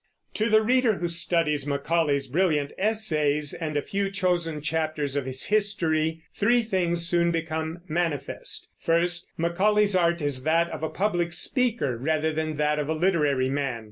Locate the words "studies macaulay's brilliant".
1.07-2.73